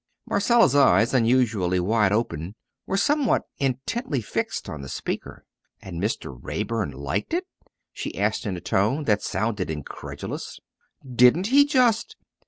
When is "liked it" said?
6.91-7.45